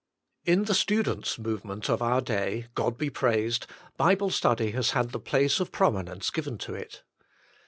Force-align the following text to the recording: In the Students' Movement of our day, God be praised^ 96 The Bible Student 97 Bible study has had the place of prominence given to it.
In 0.45 0.63
the 0.63 0.73
Students' 0.73 1.37
Movement 1.37 1.87
of 1.87 2.01
our 2.01 2.21
day, 2.21 2.65
God 2.73 2.97
be 2.97 3.11
praised^ 3.11 3.67
96 3.67 3.67
The 3.67 3.67
Bible 3.99 4.29
Student 4.31 4.59
97 4.59 4.63
Bible 4.65 4.65
study 4.65 4.71
has 4.71 4.91
had 4.95 5.11
the 5.11 5.19
place 5.29 5.59
of 5.59 5.71
prominence 5.71 6.29
given 6.31 6.57
to 6.57 6.73
it. 6.73 7.03